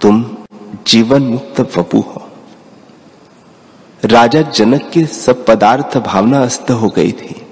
तुम 0.00 0.22
जीवन 0.92 1.22
मुक्त 1.22 1.78
वपु 1.78 2.00
हो। 2.00 2.28
राजा 4.04 4.42
जनक 4.42 4.90
के 4.94 5.06
सब 5.06 5.46
पदार्थ 5.46 5.98
भावना 5.98 6.42
अस्त 6.42 6.70
हो 6.70 6.88
गई 6.88 7.12
थी। 7.12 7.46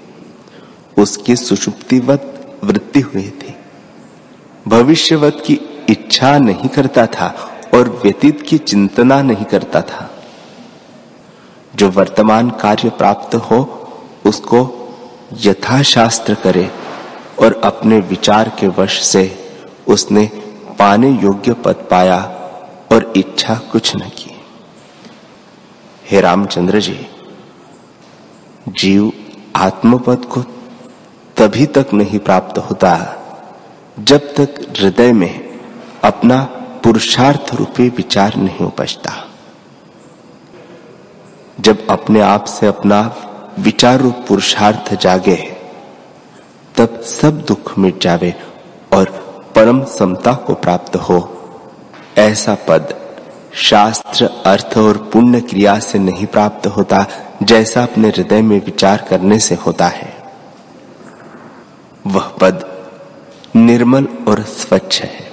उसकी 0.97 1.35
सुषुप्तिवत 1.35 2.51
वृत्ति 2.63 2.99
हुई 2.99 3.29
थी। 3.29 3.55
भविष्यवत 4.67 5.43
की 5.45 5.53
इच्छा 5.89 6.37
नहीं 6.37 6.69
करता 6.69 7.05
था 7.05 7.51
और 7.73 8.01
व्यतीत 8.03 8.41
की 8.41 8.57
चिंतना 8.57 9.21
नहीं 9.21 9.45
करता 9.45 9.81
था। 9.81 10.23
जो 11.75 11.89
वर्तमान 11.89 12.49
कार्य 12.49 12.89
प्राप्त 12.89 13.35
हो, 13.35 13.87
उसको 14.25 14.77
यथाशास्त्र 15.41 16.33
करे 16.33 16.71
और 17.39 17.61
अपने 17.63 17.99
विचार 17.99 18.49
के 18.59 18.67
वश 18.67 19.01
से 19.01 19.37
उसने 19.87 20.25
पाने 20.79 21.09
योग्य 21.09 21.53
पद 21.53 21.75
पाया। 21.91 22.37
और 22.91 23.13
इच्छा 23.15 23.55
कुछ 23.55 23.95
न 23.95 23.99
की। 23.99 24.41
हे 26.11 26.21
रामचंद्र 26.21 26.79
जी, 26.79 27.07
जीव 28.67 29.11
आत्मपद 29.55 30.25
को 30.25 30.41
तभी 31.37 31.65
तक 31.65 31.87
नहीं 31.93 32.19
प्राप्त 32.19 32.57
होता 32.57 33.17
जब 33.99 34.33
तक 34.35 34.75
हृदय 34.79 35.11
में 35.11 35.59
अपना 36.03 36.43
पुरुषार्थ 36.83 37.55
रूपी 37.55 37.89
विचार 37.89 38.35
नहीं 38.35 38.65
उपजता। 38.65 39.27
जब 41.59 41.87
अपने 41.87 42.21
आप 42.21 42.45
से 42.45 42.67
अपना 42.67 43.15
विचार 43.59 43.99
रूप 43.99 44.25
पुरुषार्थ 44.27 44.93
जागे, 44.93 45.57
तब 46.77 47.01
सब 47.01 47.41
दुख 47.41 47.77
मिट 47.79 48.01
जावे 48.01 48.35
और 48.93 49.09
परम 49.55 49.85
समता 49.85 50.33
को 50.33 50.53
प्राप्त 50.53 50.95
हो। 50.95 51.30
ऐसा 52.17 52.55
पद 52.55 52.95
शास्त्र, 53.53 54.29
अर्थ 54.45 54.77
और 54.77 55.09
पुण्य 55.13 55.41
क्रिया 55.41 55.79
से 55.79 55.99
नहीं 55.99 56.25
प्राप्त 56.25 56.67
होता, 56.67 57.05
जैसा 57.43 57.83
अपने 57.83 58.07
हृदय 58.07 58.41
में 58.41 58.65
विचार 58.65 59.05
करने 59.09 59.39
से 59.39 59.55
होता 59.55 59.87
है। 59.87 60.23
वह 62.07 62.27
पद 62.27 62.85
निर्मल 63.55 64.07
और 64.27 64.43
स्वच्छ 64.43 65.01
है 65.01 65.31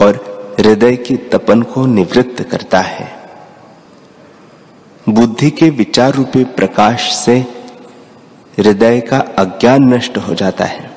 और 0.00 0.32
हृदय 0.60 0.96
की 0.96 1.16
तपन 1.16 1.62
को 1.62 1.86
निवृत्त 1.86 2.42
करता 2.42 2.80
है। 2.80 3.22
बुद्धि 5.08 5.50
के 5.50 5.70
विचार 5.70 6.12
रूपी 6.14 6.44
प्रकाश 6.44 7.12
से 7.12 7.38
हृदय 8.58 9.00
का 9.00 9.18
अज्ञान 9.18 9.94
नष्ट 9.94 10.18
हो 10.18 10.34
जाता 10.34 10.64
है 10.64 10.90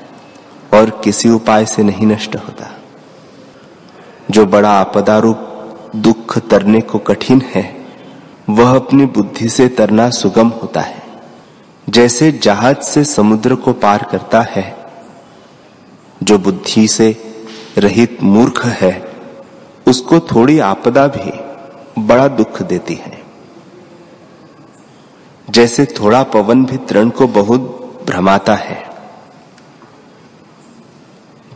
और 0.73 1.01
किसी 1.03 1.29
उपाय 1.29 1.65
से 1.65 1.83
नहीं 1.83 2.07
नष्ट 2.07 2.35
होता। 2.35 2.54
जो 4.35 4.45
बड़ा 4.45 4.69
आपदा 4.69 5.17
रूप 5.17 5.37
दुख 5.95 6.37
तरने 6.37 6.81
को 6.81 6.99
कठिन 6.99 7.41
है, 7.41 7.85
वह 8.49 8.75
अपनी 8.75 9.05
बुद्धि 9.05 9.49
से 9.49 9.67
तरना 9.67 10.09
सुगम 10.09 10.47
होता 10.47 10.81
है। 10.81 11.03
जैसे 11.89 12.31
जहाज़ 12.31 12.77
से 12.77 13.03
समुद्र 13.03 13.55
को 13.55 13.73
पार 13.73 14.03
करता 14.11 14.41
है, 14.41 14.77
जो 16.23 16.37
बुद्धि 16.37 16.87
से 16.87 17.37
रहित 17.77 18.23
मूर्ख 18.23 18.65
है, 18.65 19.11
उसको 19.87 20.19
थोड़ी 20.19 20.59
आपदा 20.59 21.07
भी 21.07 21.31
बड़ा 22.01 22.27
दुख 22.27 22.61
देती 22.61 22.93
है। 22.93 23.23
जैसे 25.49 25.85
थोड़ा 25.85 26.23
पवन 26.23 26.65
भी 26.65 26.77
तृण 26.77 27.09
को 27.09 27.27
बहुत 27.27 27.61
भ्रमाता 28.07 28.55
है, 28.55 28.89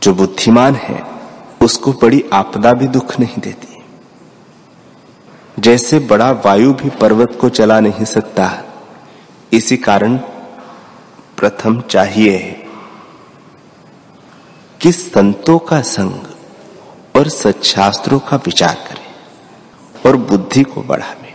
जो 0.02 0.14
बुद्धिमान 0.14 0.74
है 0.74 1.19
उसको 1.62 1.92
बड़ी 1.92 2.24
आपदा 2.32 2.72
भी 2.72 2.86
दुख 2.86 3.20
नहीं 3.20 3.38
देती। 3.38 3.82
जैसे 5.58 5.98
बड़ा 5.98 6.30
वायु 6.32 6.72
भी 6.72 6.90
पर्वत 6.90 7.38
को 7.40 7.48
चला 7.48 7.80
नहीं 7.80 8.04
सकता, 8.04 8.64
इसी 9.52 9.76
कारण 9.76 10.16
प्रथम 11.36 11.80
चाहिए 11.80 12.38
कि 14.80 14.92
संतों 14.92 15.58
का 15.58 15.80
संग 15.80 16.26
और 17.16 17.28
सच्छास्त्रों 17.28 18.18
का 18.18 18.36
विचार 18.36 18.74
करें 18.74 19.06
और 20.06 20.16
बुद्धि 20.16 20.62
को 20.62 20.82
बढ़ावे। 20.82 21.34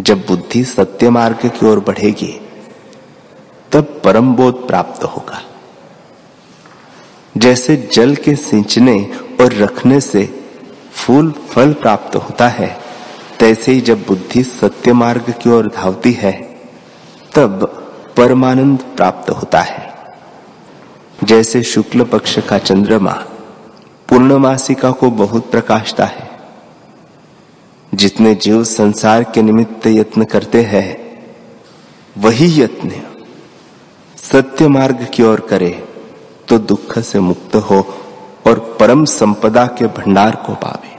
जब 0.00 0.26
बुद्धि 0.26 0.64
सत्य 0.64 1.10
मार्ग 1.10 1.48
की 1.48 1.66
ओर 1.66 1.80
बढ़ेगी, 1.80 2.40
तब 3.72 4.00
परम 4.04 4.34
बोध 4.34 4.66
प्राप्त 4.66 5.04
होगा। 5.04 5.42
जैसे 7.36 7.90
जल 7.92 8.14
के 8.14 8.36
सिंचने 8.36 9.10
और 9.40 9.52
रखने 9.52 10.00
से 10.00 10.44
फूल, 10.92 11.30
फल 11.30 11.72
प्राप्त 11.72 12.16
होता 12.16 12.48
है, 12.48 12.80
तैसे 13.40 13.72
ही 13.72 13.80
जब 13.80 14.02
बुद्धि 14.02 14.44
सत्य 14.44 14.92
मार्ग 14.92 15.34
की 15.42 15.50
ओर 15.50 15.66
धावती 15.66 16.12
है, 16.12 16.42
तब 17.34 17.64
परमानंद 18.16 18.78
प्राप्त 18.78 19.30
होता 19.30 19.60
है। 19.60 19.94
जैसे 21.24 21.62
शुक्ल 21.62 22.04
पक्ष 22.04 22.38
का 22.38 22.58
चंद्रमा 22.58 23.12
पूर्णमासिका 24.08 24.90
को 24.90 25.10
बहुत 25.10 25.50
प्रकाशता 25.50 26.04
है। 26.04 26.30
जितने 27.94 28.34
जीव 28.34 28.64
संसार 28.64 29.22
के 29.22 29.42
निमित्त 29.42 29.86
यत्न 29.86 30.24
करते 30.24 30.62
हैं, 30.62 31.00
वही 32.18 32.62
यत्न 32.62 32.92
सत्य 34.16 34.68
मार्ग 34.68 35.08
की 35.14 35.22
ओर 35.22 35.40
करे। 35.40 35.89
तो 36.50 36.58
दुख 36.58 36.98
से 36.98 37.20
मुक्त 37.20 37.56
हो 37.56 37.80
और 38.46 38.76
परम 38.80 39.04
संपदा 39.04 39.66
के 39.66 39.86
भंडार 39.86 40.36
को 40.36 40.54
पावे। 40.54 40.96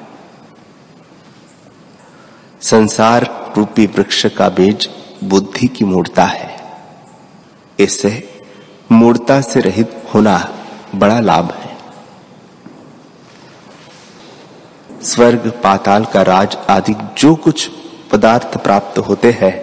संसार 2.61 3.53
रूपी 3.57 3.85
वृक्ष 3.85 4.25
का 4.25 4.49
बीज 4.49 4.89
बुद्धि 5.23 5.67
की 5.67 5.85
मूर्ता 5.85 6.25
है। 6.25 6.55
इससे 7.79 8.43
मूर्ता 8.91 9.41
से 9.41 9.59
रहित 9.59 10.03
होना 10.13 10.37
बड़ा 10.95 11.19
लाभ 11.19 11.51
है। 11.51 11.77
स्वर्ग, 15.03 15.51
पाताल 15.63 16.05
का 16.05 16.21
राज 16.21 16.57
आदि 16.69 16.95
जो 17.17 17.35
कुछ 17.35 17.69
पदार्थ 18.11 18.57
प्राप्त 18.57 18.99
होते 18.99 19.37
हैं, 19.41 19.55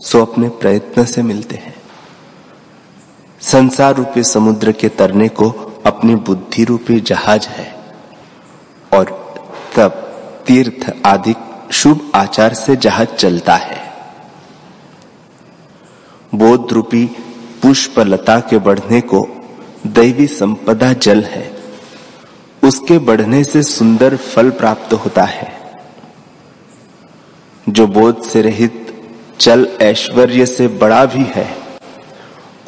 सो 0.00 0.22
अपने 0.22 0.48
प्रयत्न 0.48 1.04
से 1.04 1.22
मिलते 1.22 1.56
हैं। 1.56 1.69
संसार 3.40 3.94
रूपी 3.94 4.22
समुद्र 4.22 4.72
के 4.72 4.88
तरने 4.88 5.28
को 5.28 5.50
अपनी 5.86 6.14
बुद्धि 6.14 6.64
रूपी 6.64 7.00
जहाज़ 7.00 7.48
है। 7.48 7.74
और 8.92 9.34
तब 9.76 9.90
तीर्थ 10.46 11.06
आदि 11.06 11.34
शुभ 11.72 12.12
आचार 12.14 12.54
से 12.54 12.76
जहाज़ 12.76 13.08
चलता 13.08 13.54
है। 13.54 13.92
बोध 16.34 16.72
रूपी 16.72 17.06
पुष्प 17.62 17.98
लता 17.98 18.40
के 18.40 18.58
बढ़ने 18.58 19.00
को 19.00 19.28
दैवी 19.86 20.26
संपदा 20.26 20.92
जल 20.92 21.22
है। 21.22 21.56
उसके 22.64 22.98
बढ़ने 22.98 23.44
से 23.44 23.62
सुंदर 23.62 24.16
फल 24.16 24.50
प्राप्त 24.50 24.92
होता 24.92 25.22
है। 25.22 25.60
जो 27.68 27.86
बोध 27.86 28.22
से 28.22 28.42
रहित 28.42 29.02
चल 29.38 29.68
ऐश्वर्य 29.80 30.46
से 30.46 30.68
बड़ा 30.68 31.04
भी 31.04 31.24
है। 31.24 31.59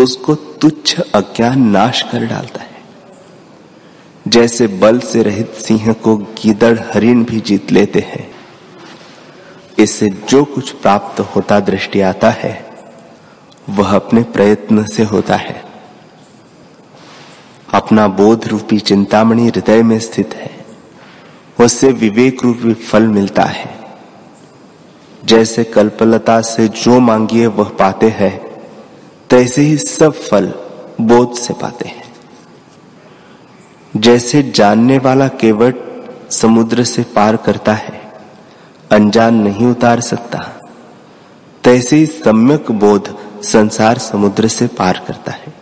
उसको 0.03 0.35
तुच्छ 0.35 1.01
अज्ञान 1.01 1.63
नाश 1.63 2.03
कर 2.03 2.27
डालता 2.27 2.63
है। 2.63 2.73
जैसे 4.29 4.67
बल 4.67 4.99
से 4.99 5.23
रहित 5.23 5.53
सिंह 5.53 5.93
को 5.93 6.17
गीदड़ 6.17 6.79
हरिण 6.81 7.25
भी 7.25 7.41
जीत 7.41 7.73
लेते 7.73 7.99
हैं। 7.99 8.35
इससे 9.79 10.11
जो 10.29 10.45
कुछ 10.45 10.71
प्राप्त 10.71 11.21
होता 11.21 11.61
दृष्टि 11.61 12.01
आता 12.01 12.31
है, 12.31 12.71
वह 13.69 13.95
अपने 13.95 14.23
प्रयत्न 14.23 14.85
से 14.85 15.03
होता 15.03 15.37
है। 15.37 15.65
अपना 17.75 18.09
बोध 18.09 18.49
रूपी 18.49 18.79
चिंतामणि 18.79 19.47
हृदय 19.47 19.83
में 19.83 19.99
स्थित 19.99 20.35
है। 20.35 20.67
उससे 21.61 21.89
विवेक 21.89 22.45
रूपी 22.45 22.75
फल 22.75 23.03
मिलता 23.03 23.43
है। 23.43 23.79
जैसे 25.25 25.65
कल्पलता 25.65 26.41
से 26.41 26.69
जो 26.69 27.01
मांगिए 27.01 27.47
वह 27.47 27.69
पाते 27.69 28.09
हैं 28.09 28.52
तैसे 29.33 29.63
ही 29.63 29.77
सब 29.79 30.13
फल 30.13 30.47
बोध 31.01 31.35
से 31.35 31.55
पाते 31.55 31.89
हैं। 31.89 32.03
जैसे 33.97 34.43
जानने 34.57 34.99
वाला 34.99 35.29
केवट 35.29 35.77
समुद्र 36.31 36.85
से 36.85 37.03
पार 37.15 37.37
करता 37.37 37.73
है, 37.75 38.01
अनजान 38.93 39.35
नहीं 39.35 39.67
उतार 39.67 40.01
सकता, 40.01 40.39
तैसे 41.65 41.97
ही 41.97 42.07
सम्यक 42.07 42.71
बोध 42.73 43.15
संसार 43.43 43.99
समुद्र 43.99 44.49
से 44.49 44.67
पार 44.67 45.03
करता 45.09 45.33
है 45.33 45.55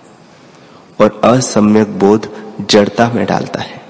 और 1.00 1.20
असम्यक 1.24 1.98
बोध 1.98 2.28
जड़ता 2.60 3.08
में 3.08 3.24
डालता 3.26 3.60
है। 3.60 3.80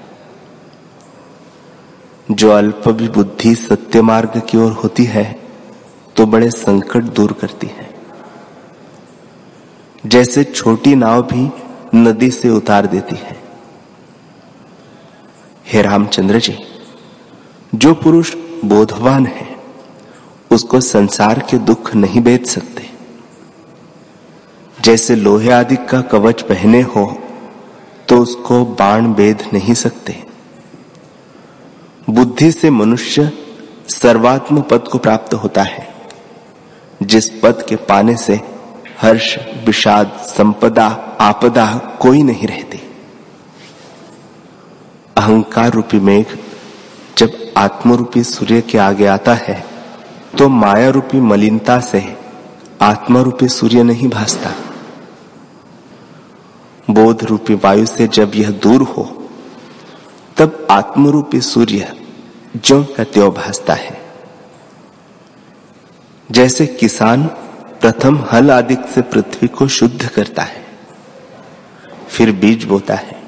जो 2.31 2.51
अल्प 2.51 2.89
भी 2.89 3.07
बुद्धि 3.09 3.55
सत्य 3.55 4.01
मार्ग 4.01 4.41
की 4.49 4.57
ओर 4.57 4.71
होती 4.73 5.05
है 5.05 5.25
तो 6.15 6.25
बड़े 6.25 6.51
संकट 6.51 7.03
दूर 7.03 7.33
करती 7.33 7.67
है। 7.67 7.89
जैसे 10.03 10.43
छोटी 10.43 10.95
नाव 10.95 11.21
भी 11.23 11.49
नदी 11.95 12.29
से 12.31 12.49
उतार 12.49 12.85
देती 12.87 13.15
है। 13.15 13.35
हे 15.65 15.81
रामचंद्र 15.81 16.39
जी, 16.39 16.57
जो 17.75 17.93
पुरुष 17.93 18.33
बोधवान 18.65 19.25
है, 19.25 19.47
उसको 20.51 20.79
संसार 20.81 21.39
के 21.49 21.57
दुख 21.59 21.93
नहीं 21.95 22.21
बेच 22.21 22.47
सकते। 22.47 22.89
जैसे 24.77 25.15
लोहे 25.15 25.51
आदि 25.51 25.75
का 25.89 26.01
कवच 26.01 26.41
पहने 26.41 26.81
हो 26.81 27.05
तो 28.07 28.17
उसको 28.17 28.63
बाण 28.75 29.13
बेद 29.13 29.43
नहीं 29.53 29.73
सकते। 29.73 30.15
बुद्धि 32.09 32.51
से 32.51 32.69
मनुष्य 32.69 33.31
सर्वात्म 33.89 34.61
पद 34.61 34.87
को 34.87 34.97
प्राप्त 34.97 35.33
होता 35.33 35.63
है, 35.63 35.87
जिस 37.03 37.29
पद 37.39 37.65
के 37.69 37.75
पाने 37.83 38.15
से 38.17 38.39
हर्ष, 39.01 39.37
विषाद, 39.65 40.07
संपदा, 40.27 40.87
आपदा 41.21 41.65
कोई 42.01 42.21
नहीं 42.23 42.47
रहती। 42.47 42.79
अहंकार 45.17 45.71
रूपी 45.71 45.99
मेघ 45.99 46.25
जब 47.17 47.31
आत्मरूपी 47.57 48.23
सूर्य 48.23 48.61
के 48.61 48.77
आगे 48.77 49.05
आता 49.05 49.33
है 49.33 49.63
तो 50.37 50.47
माया 50.49 50.89
रूपी 50.89 51.19
मलिनता 51.19 51.79
से 51.79 52.03
आत्मा 52.81 53.21
रूपी 53.21 53.47
सूर्य 53.47 53.83
नहीं 53.83 54.09
भासता। 54.09 54.53
बोध 56.89 57.23
रूपी 57.23 57.55
वायु 57.55 57.85
से 57.85 58.07
जब 58.07 58.31
यह 58.35 58.51
दूर 58.59 58.81
हो, 58.81 59.03
तब 60.37 60.67
आत्मरूपी 60.71 61.41
सूर्य 61.41 61.93
जो 62.57 62.83
का 62.97 63.03
त्यो 63.03 63.29
भासता 63.31 63.73
है। 63.73 63.99
जैसे 66.29 66.65
किसान 66.67 67.29
प्रथम 67.81 68.25
हल 68.31 68.51
आदि 68.51 68.75
से 68.75 69.01
पृथ्वी 69.01 69.47
को 69.47 69.67
शुद्ध 69.67 70.07
करता 70.07 70.41
है। 70.41 70.65
फिर 72.09 72.31
बीज 72.31 72.63
बोता 72.63 72.93
है। 72.93 73.23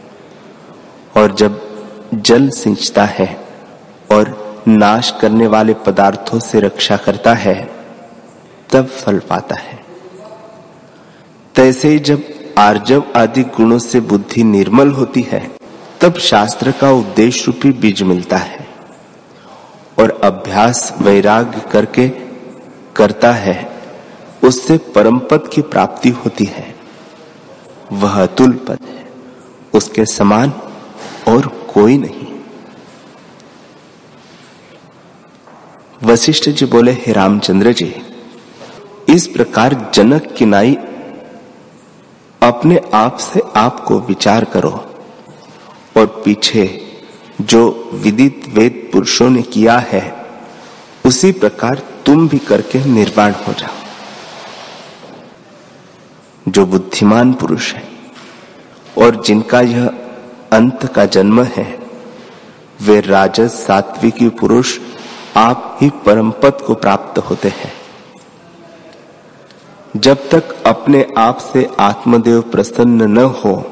और 1.18 1.36
जब 1.36 1.62
जल 2.14 2.50
सिंचता 2.50 3.06
है 3.06 3.46
और 4.12 4.54
नाश 4.68 5.14
करने 5.22 5.48
वाले 5.48 5.74
पदार्थों 5.74 6.40
से 6.40 6.60
रक्षा 6.60 6.98
करता 6.98 7.34
है, 7.34 7.70
तब 8.72 8.86
फल 8.86 9.20
पाता 9.20 9.56
है। 9.56 9.84
तैसे 11.56 11.88
ही 11.88 12.00
जब 12.00 12.22
आर्जव 12.58 13.04
आदि 13.16 13.44
गुणों 13.44 13.80
से 13.80 14.00
बुद्धि 14.00 14.44
निर्मल 14.44 14.90
होती 14.90 15.22
है, 15.22 15.52
तब 16.02 16.14
शास्त्र 16.18 16.72
का 16.72 16.92
उद्देश्य 16.92 17.44
रूपी 17.48 17.72
बीज 17.72 18.04
मिलता 18.04 18.38
है 18.38 18.68
और 20.00 20.22
अभ्यास 20.24 20.94
वैराग्य 21.02 21.62
करके 21.72 22.10
करता 22.96 23.32
है। 23.32 23.73
उससे 24.44 24.78
परम 24.78 25.20
पद 25.20 25.50
की 25.54 25.62
प्राप्ति 25.62 26.10
होती 26.10 26.46
है। 26.46 26.76
वह 27.92 28.24
अतुल 28.24 28.52
पद 28.52 28.80
है। 28.82 29.12
उसके 29.74 30.06
समान 30.06 30.54
और 31.28 31.48
कोई 31.74 31.98
नहीं। 31.98 32.28
वशिष्ठ 36.04 36.50
जी 36.50 36.66
बोले, 36.66 36.92
हे 36.92 37.14
रामचंद्र 37.14 37.74
जी, 37.74 37.96
इस 39.10 39.28
प्रकार 39.28 39.92
जनक 39.94 40.34
किनाई 40.38 40.76
अपने 42.42 42.82
आप 42.94 43.18
से 43.18 43.42
आपको 43.56 44.00
विचार 44.00 44.46
करो 44.46 44.72
और 45.98 46.22
पीछे 46.26 46.82
जो 47.42 47.90
विदित 47.94 48.44
वेद 48.48 48.90
पुरुषों 48.94 49.30
ने 49.30 49.42
किया 49.42 49.78
है, 49.78 50.26
उसी 51.06 51.32
प्रकार 51.32 51.82
तुम 52.06 52.28
भी 52.28 52.38
करके 52.38 52.86
निर्वाण 52.86 53.32
हो 53.32 53.54
जाओ। 53.54 53.83
जो 56.48 56.66
बुद्धिमान 56.66 57.34
पुरुष 57.34 57.74
है 57.74 57.84
और 58.98 59.24
जिनका 59.24 59.62
यह 59.62 59.88
अंत 60.52 60.86
का 60.86 61.06
जन्म 61.06 61.44
है, 61.44 61.80
वे 62.82 63.02
राजस 63.02 63.66
सात्विकी 63.68 64.30
पुरुष 64.30 64.80
आप 65.38 65.78
ही 65.82 65.90
परम 65.90 66.32
पद 66.32 66.58
को 66.68 66.74
प्राप्त 66.74 67.20
होते 67.20 67.50
हैं। 67.50 67.74
जब 69.98 70.30
तक 70.30 70.64
अपने 70.64 71.08
आप 71.18 71.38
से 71.38 71.70
आत्मदेव 71.80 72.42
प्रसन्न 72.42 73.04
न 73.04 73.18
हो, 73.18 73.72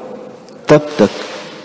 तब 0.68 0.78
तक 0.78 1.10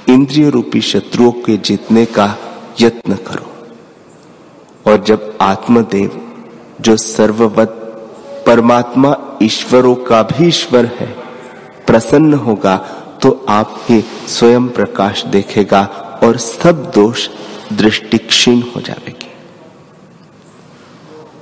इंद्रिय 0.10 0.50
रूपी 0.50 0.82
शत्रुओं 0.82 1.32
के 1.32 1.58
जीतने 1.58 2.06
का 2.06 2.36
यत्न 2.82 3.16
करो। 3.16 3.54
और 4.92 5.04
जब 5.04 5.38
आत्मदेव, 5.42 6.36
जो 6.82 6.98
सर्ववत 6.98 7.84
परमात्मा 8.48 9.16
ईश्वरों 9.44 9.96
का 10.04 10.22
भी 10.24 10.48
ईश्वर 10.48 10.86
है। 11.00 11.08
प्रसन्न 11.88 12.34
होगा 12.34 12.76
तो 13.22 13.32
आप 13.50 13.80
ही 13.82 14.00
स्वयं 14.28 14.68
प्रकाश 14.70 15.24
देखेगा 15.26 15.82
और 16.24 16.38
सब 16.38 16.92
दोष 16.96 17.28
दृष्टि 17.74 18.18
क्षीण 18.18 18.62
हो 18.76 18.82
जाएगी। 18.82 19.32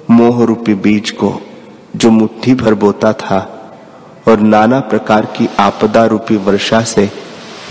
मोह 0.09 0.43
रूपी 0.45 0.73
बीज 0.75 1.11
को 1.11 1.33
जो 1.95 2.09
मुट्ठी 2.11 2.53
भर 2.55 2.73
बोता 2.73 3.13
था 3.13 3.39
और 4.27 4.39
नाना 4.39 4.79
प्रकार 4.79 5.25
की 5.25 5.47
आपदा 5.59 6.05
रूपी 6.05 6.37
वर्षा 6.37 6.81
से 6.83 7.09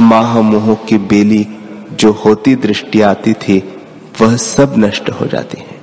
माह 0.00 0.40
मोह 0.42 0.74
की 0.88 0.98
बेली 0.98 1.46
जो 1.92 2.10
होती 2.24 2.54
दृष्टि 2.56 3.00
आती 3.02 3.32
थी, 3.34 3.58
वह 4.20 4.36
सब 4.36 4.74
नष्ट 4.78 5.10
हो 5.10 5.26
जाती 5.26 5.60
है। 5.60 5.73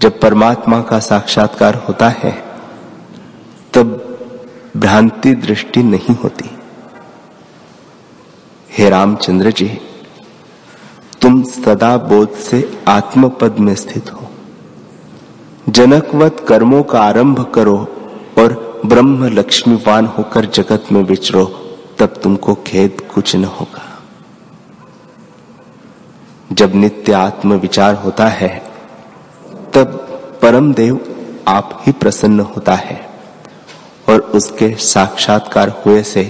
जब 0.00 0.20
परमात्मा 0.20 0.80
का 0.80 0.98
साक्षात्कार 0.98 1.74
होता 1.74 2.08
है, 2.08 2.44
तब 3.74 4.02
भ्रांति 4.76 5.34
दृष्टि 5.34 5.82
नहीं 5.82 6.14
होती। 6.14 6.50
हे 8.70 8.90
रामचंद्र 8.90 9.50
जी, 9.50 9.78
तुम 11.22 11.42
सदा 11.42 11.96
बोध 11.96 12.32
से 12.32 12.82
आत्मपद 12.88 13.58
में 13.58 13.74
स्थित 13.74 14.12
हो। 14.12 14.28
जनकवत 15.68 16.46
कर्मों 16.48 16.82
का 16.82 17.00
आरंभ 17.00 17.52
करो 17.54 17.78
और 18.38 18.80
ब्रह्म 18.86 19.24
लक्ष्मीवान 19.24 20.06
होकर 20.06 20.44
जगत 20.44 20.84
में 20.92 21.02
विचरो, 21.02 21.44
तब 21.98 22.06
तुमको 22.06 22.54
खेद 22.54 23.00
कुछ 23.14 23.36
न 23.36 23.44
होगा। 23.44 24.02
जब 26.52 26.74
नित्य 26.74 27.12
आत्म 27.12 27.52
विचार 27.52 27.94
होता 27.94 28.26
है 28.26 28.65
तब 29.76 29.96
परम 30.42 30.72
देव 30.74 31.00
आप 31.48 31.82
ही 31.86 31.92
प्रसन्न 31.92 32.40
होता 32.40 32.74
है 32.74 33.10
और 34.08 34.20
उसके 34.20 34.74
साक्षात्कार 34.74 35.68
हुए 35.68 36.02
से 36.02 36.24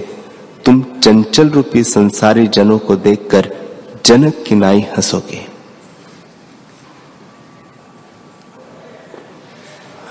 तुम 0.65 0.83
चंचल 1.03 1.51
रूपी 1.51 1.85
संसारी 1.85 2.47
जनों 2.47 2.79
को 2.79 2.97
देखकर 2.97 3.51
जनक 4.07 4.45
की 4.49 4.55
नाई 4.55 4.81
हंसोगे। 4.81 5.47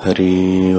हरि 0.04 0.74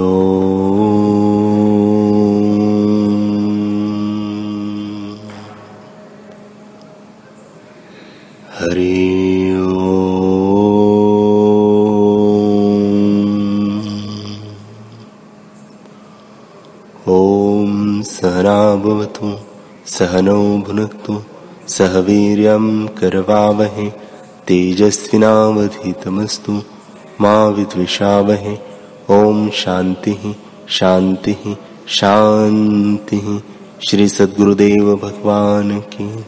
सहनौ 19.98 20.58
भुनक्तु 20.58 21.22
सह 21.68 21.98
वीर्यं 21.98 22.86
करवावहे। 22.86 23.92
तेजस्विनावधीतमस्तु। 24.46 26.62
मा 27.20 27.46
विद्विषावहे। 27.46 28.58
ओम 29.10 29.50
शांति 29.50 30.36
शांति 30.68 31.36
शांति 31.88 33.42
श्री 33.88 34.08
सद्गुरुदेव 34.08 34.96
भगवान 34.96 35.80
की 35.80 36.24